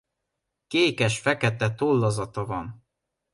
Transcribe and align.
Kékesfekete 0.67 1.73
tollazata 1.75 2.43
van. 2.45 2.85